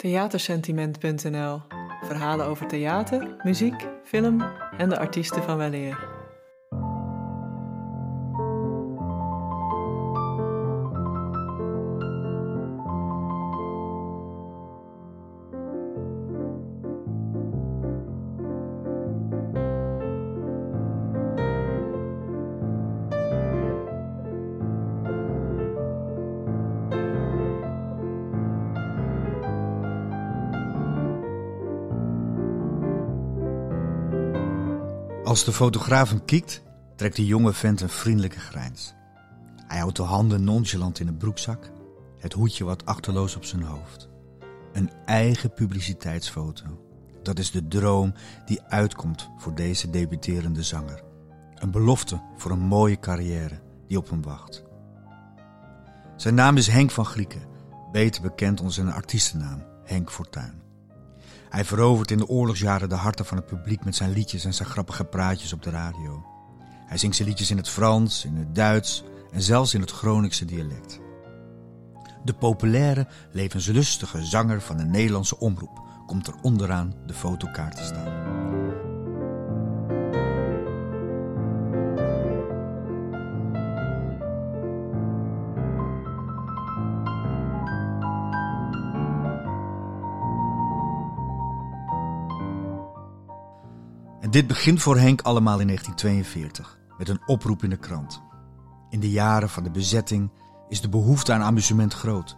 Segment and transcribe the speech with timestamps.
[0.00, 1.62] Theatersentiment.nl
[2.02, 4.42] Verhalen over theater, muziek, film
[4.78, 6.19] en de artiesten van weleer.
[35.30, 36.62] Als de fotograaf hem kiekt,
[36.96, 38.94] trekt de jonge vent een vriendelijke grijns.
[39.66, 41.70] Hij houdt de handen nonchalant in een broekzak,
[42.18, 44.08] het hoedje wat achterloos op zijn hoofd.
[44.72, 46.64] Een eigen publiciteitsfoto.
[47.22, 48.14] Dat is de droom
[48.46, 51.02] die uitkomt voor deze debuterende zanger.
[51.54, 54.64] Een belofte voor een mooie carrière die op hem wacht.
[56.16, 57.42] Zijn naam is Henk van Grieken,
[57.92, 60.69] beter bekend onder zijn artiestennaam Henk Fortuin.
[61.50, 64.68] Hij verovert in de oorlogsjaren de harten van het publiek met zijn liedjes en zijn
[64.68, 66.24] grappige praatjes op de radio.
[66.86, 70.44] Hij zingt zijn liedjes in het Frans, in het Duits en zelfs in het Groningse
[70.44, 71.00] dialect.
[72.24, 78.19] De populaire, levenslustige zanger van de Nederlandse omroep komt er onderaan de fotokaart te staan.
[94.30, 98.22] Dit begint voor Henk allemaal in 1942 met een oproep in de krant.
[98.90, 100.30] In de jaren van de bezetting
[100.68, 102.36] is de behoefte aan amusement groot.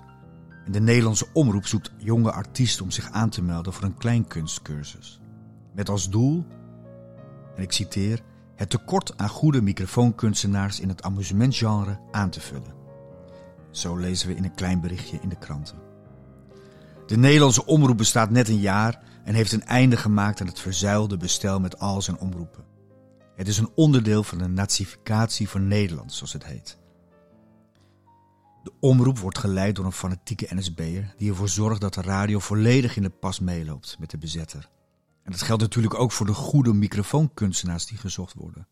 [0.64, 5.20] En de Nederlandse omroep zoekt jonge artiesten om zich aan te melden voor een kleinkunstcursus.
[5.74, 6.46] Met als doel,
[7.56, 8.22] en ik citeer,
[8.54, 12.74] het tekort aan goede microfoonkunstenaars in het amusementgenre aan te vullen.
[13.70, 15.78] Zo lezen we in een klein berichtje in de kranten.
[17.06, 21.16] De Nederlandse omroep bestaat net een jaar en heeft een einde gemaakt aan het verzuilde
[21.16, 22.64] bestel met al zijn omroepen.
[23.34, 26.78] Het is een onderdeel van de nazificatie van Nederland, zoals het heet.
[28.62, 32.96] De omroep wordt geleid door een fanatieke NSB'er die ervoor zorgt dat de radio volledig
[32.96, 34.70] in de pas meeloopt met de bezetter.
[35.22, 38.68] En dat geldt natuurlijk ook voor de goede microfoonkunstenaars die gezocht worden.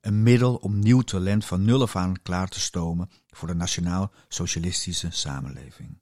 [0.00, 5.10] Een middel om nieuw talent van nul af aan klaar te stomen voor de nationaal-socialistische
[5.10, 5.98] samenleving.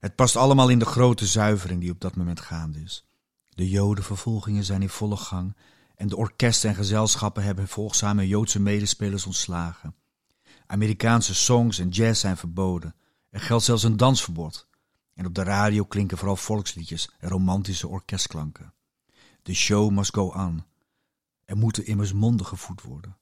[0.00, 3.06] Het past allemaal in de grote zuivering die op dat moment gaande is.
[3.48, 5.56] De jodenvervolgingen zijn in volle gang
[5.94, 9.94] en de orkesten en gezelschappen hebben volgzame Joodse medespelers ontslagen.
[10.66, 12.94] Amerikaanse songs en jazz zijn verboden.
[13.30, 14.68] Er geldt zelfs een dansverbod.
[15.14, 18.74] En op de radio klinken vooral volksliedjes en romantische orkestklanken.
[19.42, 20.64] De show must go on.
[21.44, 23.18] Er moeten immers monden gevoed worden.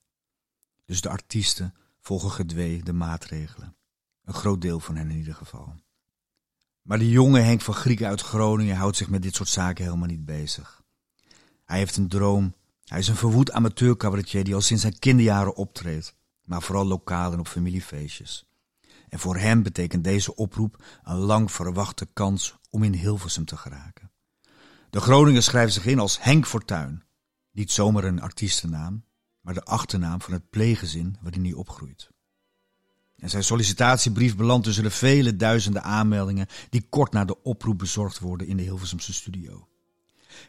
[0.85, 3.77] Dus de artiesten volgen gedwee de maatregelen.
[4.25, 5.75] Een groot deel van hen in ieder geval.
[6.89, 10.09] Maar de jonge Henk van Grieken uit Groningen houdt zich met dit soort zaken helemaal
[10.09, 10.83] niet bezig.
[11.65, 12.55] Hij heeft een droom.
[12.85, 17.39] Hij is een verwoed amateurcabaretier die al sinds zijn kinderjaren optreedt, maar vooral lokaal en
[17.39, 18.49] op familiefeestjes.
[19.09, 24.11] En voor hem betekent deze oproep een lang verwachte kans om in Hilversum te geraken.
[24.91, 27.03] De Groningen schrijft zich in als Henk Fortuin.
[27.53, 29.05] Niet zomaar een artiestennaam,
[29.41, 32.11] maar de achternaam van het pleeggezin waarin hij opgroeit.
[33.19, 38.19] En zijn sollicitatiebrief belandt tussen de vele duizenden aanmeldingen die kort na de oproep bezorgd
[38.19, 39.69] worden in de Hilversumse studio.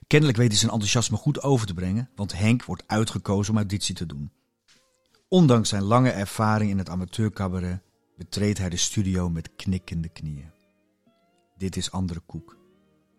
[0.08, 3.96] Kennelijk weet hij zijn enthousiasme goed over te brengen, want Henk wordt uitgekozen om auditie
[3.96, 4.32] te doen.
[5.28, 7.82] Ondanks zijn lange ervaring in het amateurcabaret
[8.18, 10.52] betreedt hij de studio met knikkende knieën.
[11.58, 12.58] Dit is andere koek.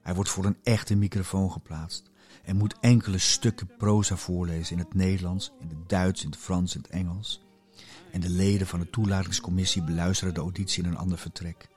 [0.03, 2.11] Hij wordt voor een echte microfoon geplaatst
[2.43, 6.75] en moet enkele stukken proza voorlezen in het Nederlands, in het Duits, in het Frans
[6.75, 7.49] en het Engels
[8.13, 11.69] en de leden van de toelatingscommissie beluisteren de auditie in een ander vertrek.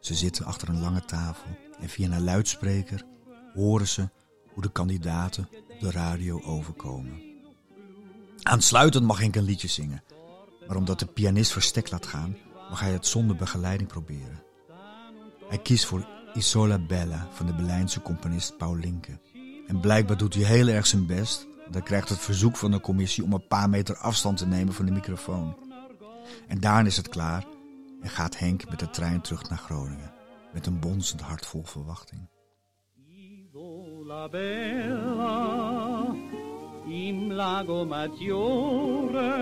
[0.00, 3.04] Ze zitten achter een lange tafel en via een luidspreker
[3.54, 4.08] horen ze
[4.52, 5.48] hoe de kandidaten
[5.80, 7.22] de radio overkomen.
[8.42, 10.02] Aansluitend mag Henk een liedje zingen,
[10.66, 12.36] maar omdat de pianist verstek laat gaan,
[12.70, 14.42] mag hij het zonder begeleiding proberen.
[15.48, 19.20] Hij kiest voor Isola Bella van de Berlijnse componist Paul Linke.
[19.66, 23.24] En blijkbaar doet hij heel erg zijn best dan krijgt het verzoek van de commissie
[23.24, 25.56] om een paar meter afstand te nemen van de microfoon.
[26.48, 27.44] En daarna is het klaar
[28.02, 30.12] en gaat Henk met de trein terug naar Groningen.
[30.52, 32.28] Met een bonzend hart vol verwachting.
[36.88, 39.34] Im lago maggiore,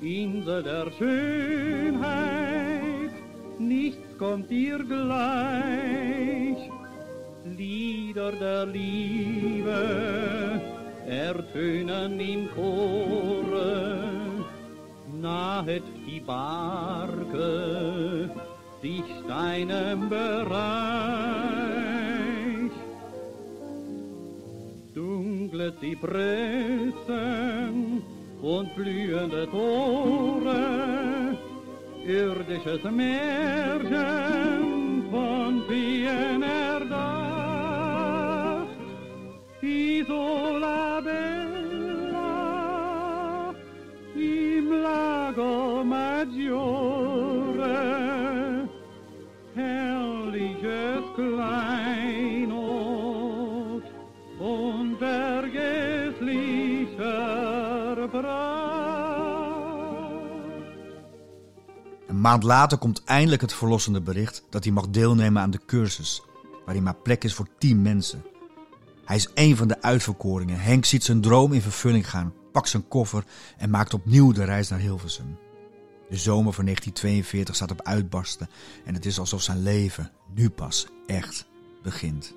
[0.00, 2.00] Insel der Schönheit,
[3.58, 6.58] nichts kommt dir gleich.
[7.44, 9.78] Lieder der Liebe,
[11.08, 13.98] ertönen im Chore,
[15.20, 18.30] nahet die Barke
[18.82, 20.58] die steinen Bereich.
[24.94, 26.94] Dunkle Zypressen
[28.42, 31.36] und blühende Tore,
[32.06, 33.96] irdisches Märchen
[35.10, 37.08] von Wien erdacht.
[39.60, 40.77] Isola
[62.06, 66.22] Een maand later komt eindelijk het verlossende bericht dat hij mag deelnemen aan de cursus,
[66.64, 68.24] waarin maar plek is voor tien mensen.
[69.04, 70.60] Hij is een van de uitverkoringen.
[70.60, 73.24] Henk ziet zijn droom in vervulling gaan, pakt zijn koffer
[73.56, 75.38] en maakt opnieuw de reis naar Hilversum.
[76.08, 78.48] De zomer van 1942 staat op uitbarsten
[78.84, 81.46] en het is alsof zijn leven nu pas echt
[81.82, 82.34] begint.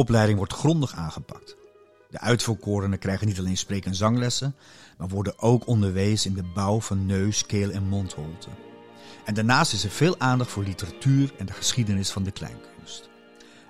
[0.00, 1.56] Opleiding wordt grondig aangepakt.
[2.10, 4.54] De uitverkorenen krijgen niet alleen spreek- en zanglessen,
[4.98, 8.48] maar worden ook onderwezen in de bouw van neus, keel en mondholte.
[9.24, 13.08] En daarnaast is er veel aandacht voor literatuur en de geschiedenis van de kleinkunst.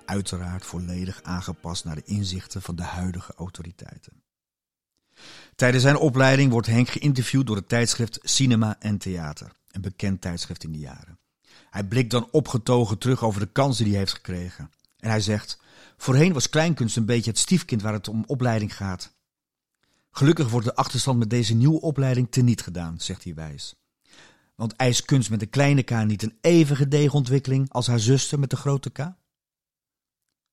[0.05, 4.23] Uiteraard volledig aangepast naar de inzichten van de huidige autoriteiten.
[5.55, 10.63] Tijdens zijn opleiding wordt Henk geïnterviewd door het tijdschrift Cinema en Theater, een bekend tijdschrift
[10.63, 11.19] in die jaren.
[11.69, 14.71] Hij blikt dan opgetogen terug over de kansen die hij heeft gekregen.
[14.99, 15.60] En hij zegt:
[16.01, 19.13] Voorheen was kleinkunst een beetje het stiefkind waar het om opleiding gaat.
[20.11, 23.75] Gelukkig wordt de achterstand met deze nieuwe opleiding teniet gedaan, zegt hij wijs.
[24.55, 28.39] Want eist kunst met een kleine k niet een even gedegen ontwikkeling als haar zuster
[28.39, 28.97] met de grote k?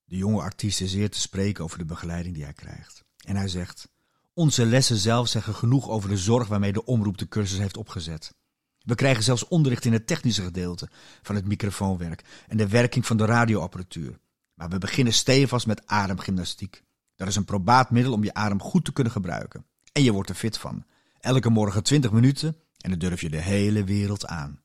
[0.04, 3.04] De jonge artiest is zeer te spreken over de begeleiding die hij krijgt.
[3.24, 3.88] En hij zegt:
[4.32, 8.34] Onze lessen zelf zeggen genoeg over de zorg waarmee de omroep de cursus heeft opgezet.
[8.78, 10.88] We krijgen zelfs onderricht in het technische gedeelte
[11.22, 14.18] van het microfoonwerk en de werking van de radioapparatuur.
[14.58, 16.82] Maar we beginnen stevast met ademgymnastiek.
[17.16, 19.66] Dat is een probaat middel om je adem goed te kunnen gebruiken.
[19.93, 20.84] En je wordt er fit van.
[21.20, 24.62] Elke morgen 20 minuten en dan durf je de hele wereld aan.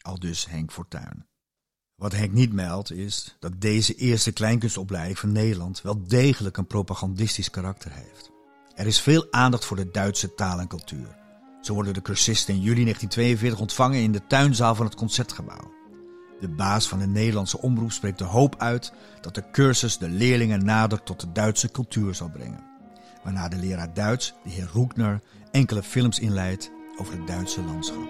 [0.00, 1.26] Al dus Henk Fortuyn.
[1.94, 7.50] Wat Henk niet meldt is dat deze eerste kleinkunstopleiding van Nederland wel degelijk een propagandistisch
[7.50, 8.30] karakter heeft.
[8.74, 11.18] Er is veel aandacht voor de Duitse taal en cultuur.
[11.60, 15.79] Zo worden de cursisten in juli 1942 ontvangen in de tuinzaal van het concertgebouw.
[16.40, 20.64] De baas van de Nederlandse omroep spreekt de hoop uit dat de cursus de leerlingen
[20.64, 22.64] nader tot de Duitse cultuur zal brengen.
[23.22, 25.20] Waarna de leraar Duits, de heer Roekner,
[25.50, 28.08] enkele films inleidt over het Duitse landschap.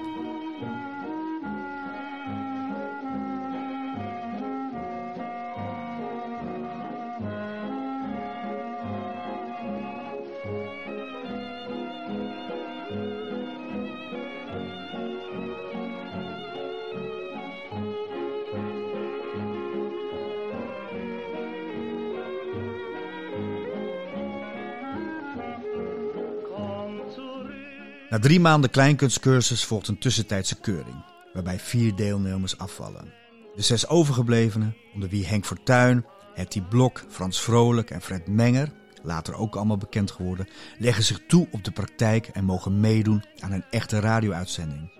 [28.11, 33.13] Na drie maanden kleinkunstcursus volgt een tussentijdse keuring, waarbij vier deelnemers afvallen.
[33.55, 39.35] De zes overgeblevenen, onder wie Henk Fortuyn, Hetty Blok, Frans Vrolijk en Fred Menger, later
[39.35, 40.49] ook allemaal bekend geworden,
[40.79, 44.93] leggen zich toe op de praktijk en mogen meedoen aan een echte radio-uitzending.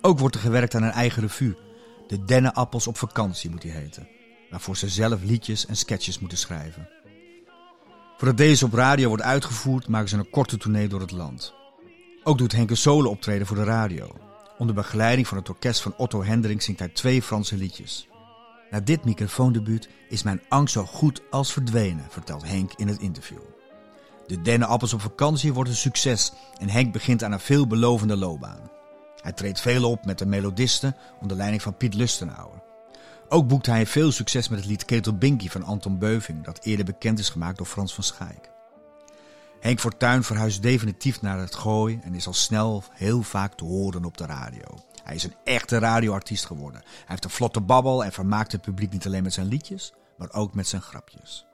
[0.00, 1.56] Ook wordt er gewerkt aan een eigen revue.
[2.06, 4.08] De Dennenappels op vakantie moet die heten.
[4.50, 6.88] Waarvoor ze zelf liedjes en sketches moeten schrijven.
[8.16, 11.54] Voordat deze op radio wordt uitgevoerd, maken ze een korte tournee door het land.
[12.28, 14.10] Ook doet Henk een solo optreden voor de radio.
[14.58, 18.08] Onder begeleiding van het orkest van Otto Hendricks zingt hij twee Franse liedjes.
[18.70, 23.38] Na dit microfoondebuut is mijn angst zo goed als verdwenen, vertelt Henk in het interview.
[24.26, 28.70] De dennenappels op vakantie wordt een succes en Henk begint aan een veelbelovende loopbaan.
[29.20, 32.62] Hij treedt veel op met de melodisten onder leiding van Piet Lustenauer.
[33.28, 36.84] Ook boekt hij veel succes met het lied Ketel Binky van Anton Beuving, dat eerder
[36.84, 38.54] bekend is gemaakt door Frans van Schaik.
[39.66, 44.04] Henk Fortuyn verhuist definitief naar het Gooi en is al snel heel vaak te horen
[44.04, 44.84] op de radio.
[45.02, 46.80] Hij is een echte radioartiest geworden.
[46.84, 50.32] Hij heeft een vlotte babbel en vermaakt het publiek niet alleen met zijn liedjes, maar
[50.32, 51.46] ook met zijn grapjes.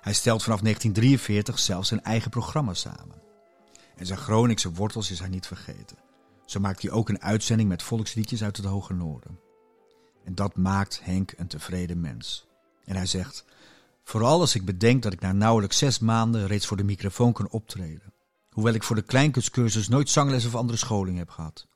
[0.00, 3.22] Hij stelt vanaf 1943 zelfs zijn eigen programma samen.
[3.96, 5.96] En zijn Groningse wortels is hij niet vergeten.
[6.46, 9.40] Zo maakt hij ook een uitzending met volksliedjes uit het Hoge Noorden.
[10.24, 12.46] En dat maakt Henk een tevreden mens.
[12.84, 13.44] En hij zegt:
[14.08, 17.48] Vooral als ik bedenk dat ik na nauwelijks zes maanden reeds voor de microfoon kan
[17.48, 18.12] optreden.
[18.50, 21.66] Hoewel ik voor de kleinkunstcursus nooit zangles of andere scholing heb gehad.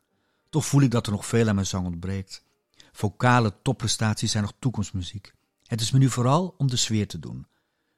[0.49, 2.45] Toch voel ik dat er nog veel aan mijn zang ontbreekt.
[2.93, 5.33] Vocale topprestaties zijn nog toekomstmuziek.
[5.67, 7.47] Het is me nu vooral om de sfeer te doen.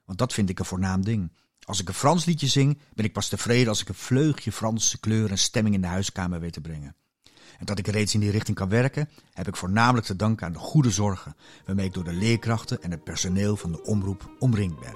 [0.05, 1.31] Want dat vind ik een voornaam ding.
[1.65, 4.99] Als ik een Frans liedje zing, ben ik pas tevreden als ik een vleugje Franse
[4.99, 6.95] kleur en stemming in de huiskamer weet te brengen.
[7.59, 10.53] En dat ik reeds in die richting kan werken, heb ik voornamelijk te danken aan
[10.53, 14.79] de goede zorgen waarmee ik door de leerkrachten en het personeel van de omroep omringd
[14.79, 14.95] ben.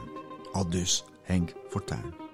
[0.52, 2.27] Al dus Henk Fortuyn.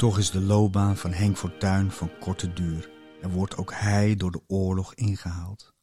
[0.00, 2.90] Toch is de loopbaan van Henk Fortuyn van korte duur
[3.22, 5.74] en wordt ook hij door de oorlog ingehaald.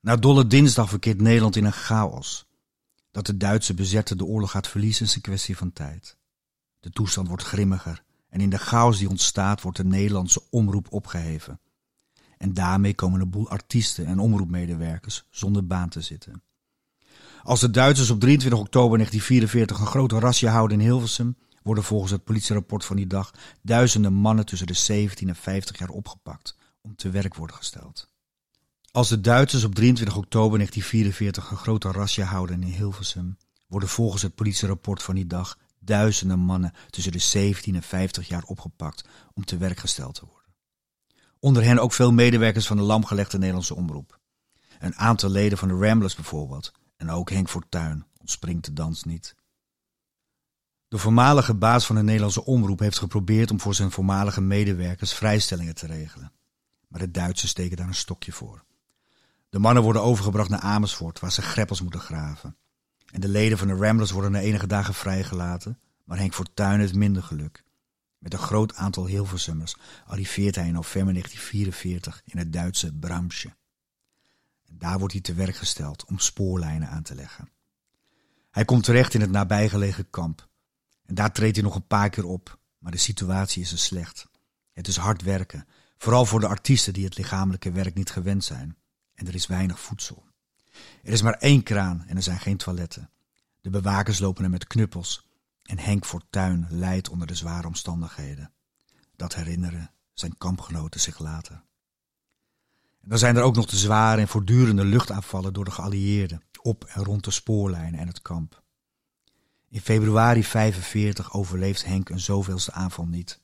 [0.00, 2.46] Na Dolle Dinsdag verkeert Nederland in een chaos.
[3.10, 6.16] Dat de Duitse bezetter de oorlog gaat verliezen is een kwestie van tijd.
[6.80, 11.60] De toestand wordt grimmiger en in de chaos die ontstaat wordt de Nederlandse omroep opgeheven.
[12.38, 16.42] En daarmee komen een boel artiesten en omroepmedewerkers zonder baan te zitten.
[17.42, 22.12] Als de Duitsers op 23 oktober 1944 een grote rasje houden in Hilversum, worden volgens
[22.12, 26.96] het politierapport van die dag duizenden mannen tussen de 17 en 50 jaar opgepakt om
[26.96, 28.12] te werk worden gesteld.
[28.90, 34.22] Als de Duitsers op 23 oktober 1944 een grote rasje houden in Hilversum, worden volgens
[34.22, 39.04] het politierapport van die dag duizenden mannen tussen de 17 en 50 jaar opgepakt
[39.34, 40.52] om te werk gesteld te worden.
[41.38, 44.18] Onder hen ook veel medewerkers van de lamgelegde Nederlandse omroep.
[44.78, 49.34] Een aantal leden van de Ramblers bijvoorbeeld, en ook Henk Fortuyn ontspringt de dans niet.
[50.94, 55.74] De voormalige baas van de Nederlandse omroep heeft geprobeerd om voor zijn voormalige medewerkers vrijstellingen
[55.74, 56.32] te regelen.
[56.88, 58.64] Maar de Duitsers steken daar een stokje voor.
[59.48, 62.56] De mannen worden overgebracht naar Amersfoort, waar ze greppels moeten graven.
[63.12, 66.94] En de leden van de Ramblers worden na enige dagen vrijgelaten, maar Henk Fortuyn heeft
[66.94, 67.64] minder geluk.
[68.18, 73.54] Met een groot aantal Hilversummers arriveert hij in november 1944 in het Duitse Bramsche.
[74.66, 77.48] En daar wordt hij te werk gesteld om spoorlijnen aan te leggen.
[78.50, 80.48] Hij komt terecht in het nabijgelegen kamp,
[81.06, 84.28] en daar treedt hij nog een paar keer op, maar de situatie is er slecht.
[84.72, 85.66] Het is hard werken,
[85.98, 88.76] vooral voor de artiesten die het lichamelijke werk niet gewend zijn.
[89.14, 90.24] En er is weinig voedsel.
[91.02, 93.10] Er is maar één kraan en er zijn geen toiletten.
[93.60, 95.26] De bewakers lopen er met knuppels
[95.62, 98.52] en Henk Fortuyn lijdt onder de zware omstandigheden.
[99.16, 101.62] Dat herinneren zijn kampgenoten zich later.
[103.02, 106.84] En dan zijn er ook nog de zware en voortdurende luchtaanvallen door de geallieerden op
[106.84, 108.63] en rond de spoorlijnen en het kamp.
[109.74, 113.40] In februari 45 overleeft Henk een zoveelste aanval niet.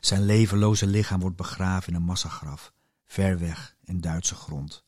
[0.00, 2.72] Zijn levenloze lichaam wordt begraven in een massagraf,
[3.06, 4.84] ver weg in Duitse grond.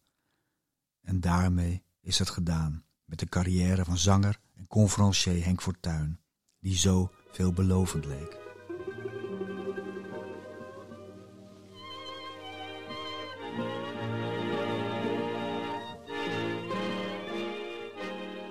[1.02, 6.20] En daarmee is het gedaan met de carrière van zanger en conferencier Henk Fortuyn,
[6.60, 8.36] die zo veelbelovend leek.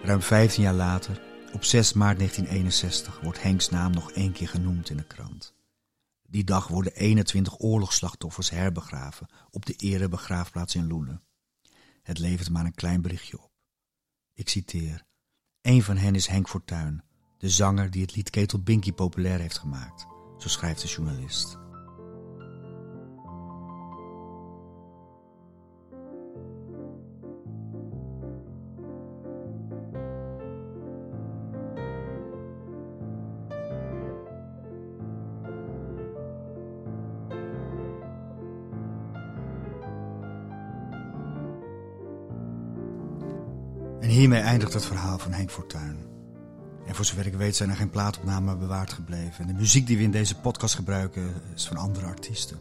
[0.04, 4.90] Ruim 15 jaar later op 6 maart 1961 wordt Henks naam nog één keer genoemd
[4.90, 5.56] in de krant.
[6.30, 11.24] Die dag worden 21 oorlogsslachtoffers herbegraven op de erebegraafplaats in Loenen.
[12.02, 13.52] Het levert maar een klein berichtje op.
[14.34, 15.06] Ik citeer.
[15.62, 17.04] Een van hen is Henk Fortuyn,
[17.38, 20.06] de zanger die het lied Ketel Binky populair heeft gemaakt,
[20.38, 21.67] zo schrijft de journalist.
[44.28, 45.98] Hiermee eindigt het verhaal van Henk Fortuyn.
[46.86, 49.42] En voor zover ik weet zijn er geen plaatopnamen bewaard gebleven.
[49.42, 52.60] En de muziek die we in deze podcast gebruiken is van andere artiesten.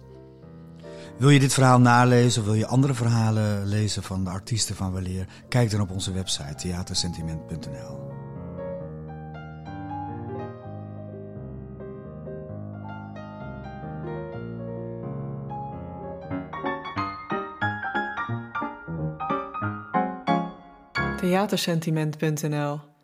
[1.18, 4.92] Wil je dit verhaal nalezen of wil je andere verhalen lezen van de artiesten van
[4.92, 5.26] Weleer?
[5.49, 8.15] Kijk dan op onze website theatersentiment.nl.
[21.47, 22.96] theatersentiment.nl